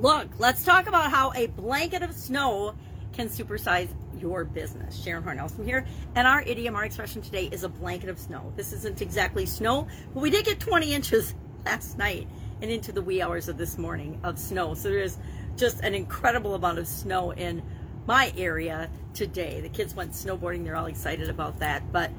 [0.00, 2.74] look, let's talk about how a blanket of snow
[3.12, 3.88] can supersize
[4.18, 4.98] your business.
[5.02, 5.84] Sharon Hornelson here,
[6.14, 8.50] and our idiom, our expression today is a blanket of snow.
[8.56, 11.34] This isn't exactly snow, but we did get 20 inches
[11.66, 12.26] last night
[12.62, 14.72] and into the wee hours of this morning of snow.
[14.74, 15.18] So there is
[15.56, 17.62] just an incredible amount of snow in
[18.06, 19.60] my area today.
[19.60, 22.10] The kids went snowboarding, they're all excited about that, but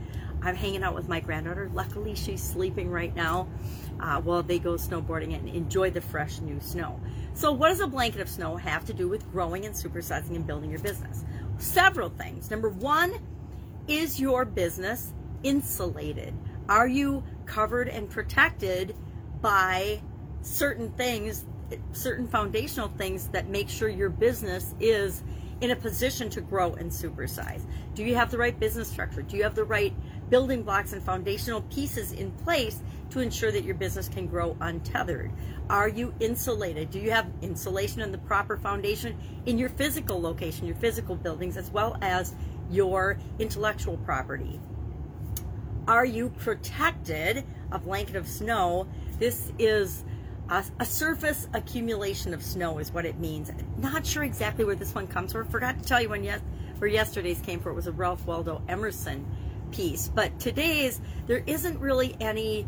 [0.44, 1.70] I'm hanging out with my granddaughter.
[1.74, 3.48] Luckily, she's sleeping right now
[4.00, 7.00] uh, while they go snowboarding and enjoy the fresh new snow.
[7.34, 10.46] So, what does a blanket of snow have to do with growing and supersizing and
[10.46, 11.24] building your business?
[11.58, 12.52] Several things.
[12.52, 13.14] Number one,
[13.88, 16.34] is your business insulated?
[16.68, 18.96] Are you covered and protected
[19.42, 20.02] by
[20.42, 21.46] certain things,
[21.94, 25.24] certain foundational things that make sure your business is
[25.62, 27.62] in a position to grow and supersize?
[27.96, 29.22] Do you have the right business structure?
[29.22, 29.94] Do you have the right
[30.30, 35.32] building blocks and foundational pieces in place to ensure that your business can grow untethered?
[35.70, 36.90] Are you insulated?
[36.92, 41.58] Do you have insulation and the proper foundation in your physical location, your physical buildings,
[41.58, 42.36] as well as
[42.70, 44.60] your intellectual property?
[45.88, 47.44] Are you protected?
[47.72, 48.88] A blanket of snow.
[49.18, 50.04] This is
[50.50, 53.52] a, a, surface accumulation of snow is what it means.
[53.78, 55.48] Not sure exactly where this one comes from.
[55.48, 56.42] Forgot to tell you when yes,
[56.78, 57.74] where yesterday's came from.
[57.74, 59.26] It was a Ralph Waldo Emerson
[59.72, 60.10] piece.
[60.10, 62.68] But today's, there isn't really any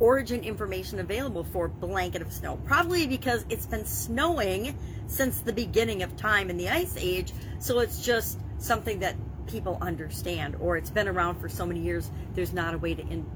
[0.00, 2.56] origin information available for blanket of snow.
[2.64, 4.76] Probably because it's been snowing
[5.06, 7.32] since the beginning of time in the Ice Age.
[7.58, 12.10] So it's just something that people understand, or it's been around for so many years,
[12.34, 13.26] there's not a way to in,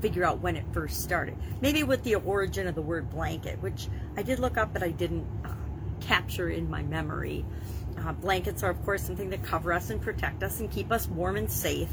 [0.00, 1.36] figure out when it first started.
[1.60, 4.90] Maybe with the origin of the word blanket, which I did look up, but I
[4.90, 5.50] didn't uh,
[6.00, 7.44] capture in my memory.
[7.98, 11.08] Uh, blankets are, of course, something that cover us and protect us and keep us
[11.08, 11.88] warm and safe.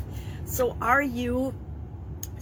[0.46, 1.54] So, are you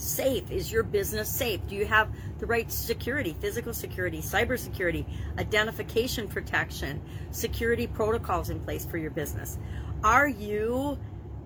[0.01, 0.49] safe?
[0.51, 1.65] Is your business safe?
[1.67, 5.05] Do you have the right security, physical security, cyber security,
[5.37, 9.57] identification protection, security protocols in place for your business?
[10.03, 10.97] Are you,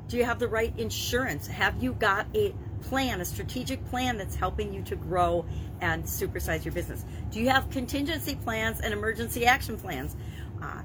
[0.07, 1.47] do you have the right insurance?
[1.47, 5.45] Have you got a plan, a strategic plan that's helping you to grow
[5.81, 7.03] and supersize your business?
[7.31, 10.15] Do you have contingency plans and emergency action plans?
[10.61, 10.81] Uh,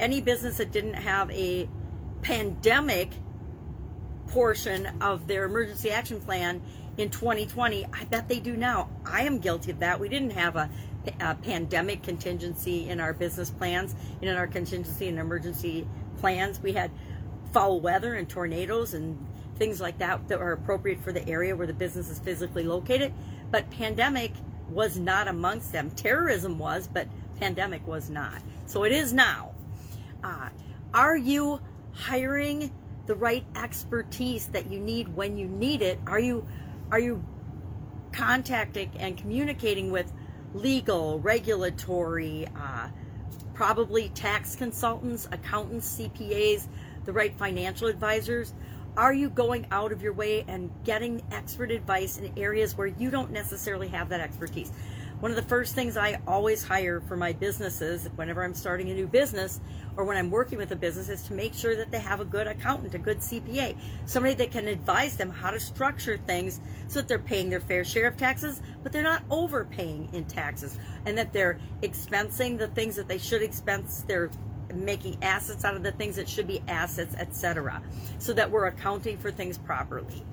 [0.00, 1.68] any business that didn't have a
[2.22, 3.10] pandemic
[4.28, 6.62] portion of their emergency action plan
[6.96, 8.90] in 2020, I bet they do now.
[9.04, 9.98] I am guilty of that.
[9.98, 10.68] We didn't have a,
[11.20, 15.86] a pandemic contingency in our business plans, in our contingency and emergency
[16.18, 16.60] plans.
[16.60, 16.90] We had
[17.52, 19.18] foul weather and tornadoes and
[19.56, 23.12] things like that that are appropriate for the area where the business is physically located.
[23.50, 24.32] But pandemic
[24.68, 25.90] was not amongst them.
[25.90, 28.42] Terrorism was, but pandemic was not.
[28.66, 29.52] So it is now.
[30.22, 30.48] Uh,
[30.94, 31.60] are you
[31.92, 32.70] hiring
[33.06, 35.98] the right expertise that you need when you need it?
[36.06, 36.46] Are you
[36.92, 37.24] are you
[38.12, 40.12] contacting and communicating with
[40.52, 42.88] legal, regulatory, uh,
[43.54, 46.68] probably tax consultants, accountants, CPAs,
[47.06, 48.52] the right financial advisors?
[48.94, 53.10] Are you going out of your way and getting expert advice in areas where you
[53.10, 54.70] don't necessarily have that expertise?
[55.22, 58.94] One of the first things I always hire for my businesses whenever I'm starting a
[58.94, 59.60] new business
[59.96, 62.24] or when I'm working with a business is to make sure that they have a
[62.24, 66.98] good accountant, a good CPA, somebody that can advise them how to structure things so
[66.98, 71.16] that they're paying their fair share of taxes, but they're not overpaying in taxes, and
[71.16, 74.28] that they're expensing the things that they should expense, they're
[74.74, 77.80] making assets out of the things that should be assets, etc.,
[78.18, 80.24] so that we're accounting for things properly.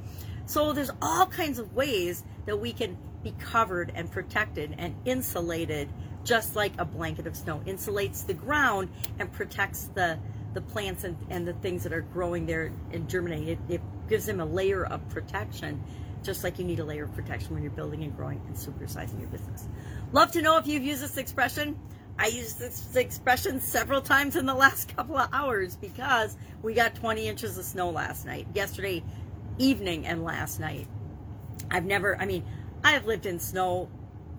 [0.47, 5.90] So there's all kinds of ways that we can be covered and protected and insulated
[6.24, 10.18] just like a blanket of snow insulates the ground and protects the
[10.53, 13.50] the plants and, and the things that are growing there and germinating.
[13.50, 15.84] It, it gives them a layer of protection,
[16.24, 19.19] just like you need a layer of protection when you're building and growing and supersizing
[19.19, 19.68] your business.
[20.12, 21.78] Love to know if you've used this expression.
[22.18, 26.96] I used this expression several times in the last couple of hours because we got
[26.96, 29.03] 20 inches of snow last night, yesterday
[29.57, 30.88] evening, and last night.
[31.69, 32.44] I've never, I mean,
[32.84, 33.90] I have lived in snow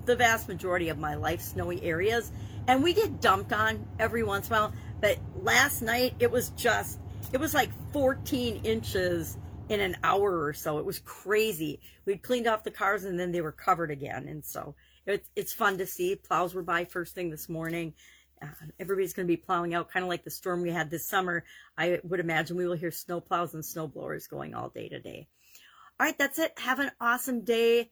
[0.07, 2.33] the vast majority of my life, snowy areas,
[2.67, 4.73] and we get dumped on every once in a while.
[5.01, 6.99] But last night it was just,
[7.33, 9.37] it was like 14 inches
[9.69, 10.79] in an hour or so.
[10.79, 11.81] It was crazy.
[12.05, 14.27] We'd cleaned off the cars and then they were covered again.
[14.27, 14.75] And so
[15.07, 16.17] it's, it's fun to see.
[16.17, 17.95] Plows were by first thing this morning.
[18.43, 18.49] Uh,
[18.79, 21.45] everybody's going to be plowing out, kind of like the storm we had this summer.
[21.77, 25.29] I would imagine we will hear snow plows and snow blowers going all day today.
[25.99, 26.59] All right, that's it.
[26.59, 27.91] Have an awesome day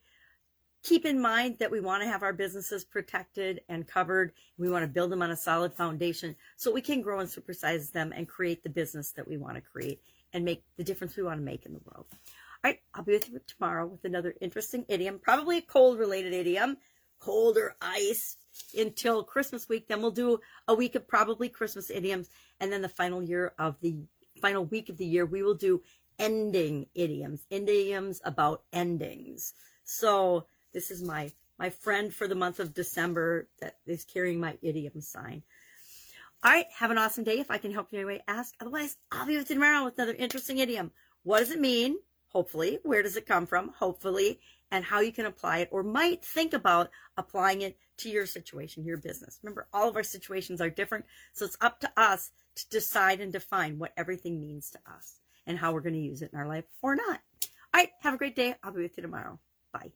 [0.83, 4.33] keep in mind that we want to have our businesses protected and covered.
[4.57, 7.93] We want to build them on a solid foundation so we can grow and supersize
[7.93, 10.01] them and create the business that we want to create
[10.33, 12.07] and make the difference we want to make in the world.
[12.11, 16.33] All right, I'll be with you tomorrow with another interesting idiom, probably a cold related
[16.33, 16.77] idiom,
[17.19, 18.37] cold or ice.
[18.77, 19.89] until Christmas week.
[19.89, 22.29] Then we'll do a week of probably Christmas idioms.
[22.61, 23.97] And then the final year of the
[24.41, 25.83] final week of the year, we will do
[26.19, 29.55] ending idioms, idioms about endings.
[29.85, 34.57] So this is my my friend for the month of December that is carrying my
[34.63, 35.43] idiom sign.
[36.45, 37.41] All right, have an awesome day.
[37.41, 38.55] If I can help you in any way, ask.
[38.61, 40.93] Otherwise, I'll be with you tomorrow with another interesting idiom.
[41.25, 41.99] What does it mean?
[42.29, 42.79] Hopefully.
[42.85, 43.71] Where does it come from?
[43.71, 44.39] Hopefully.
[44.71, 48.85] And how you can apply it or might think about applying it to your situation,
[48.85, 49.41] your business.
[49.43, 51.07] Remember, all of our situations are different.
[51.33, 55.59] So it's up to us to decide and define what everything means to us and
[55.59, 57.21] how we're going to use it in our life or not.
[57.75, 58.55] All right, have a great day.
[58.63, 59.41] I'll be with you tomorrow.
[59.73, 59.91] Bye.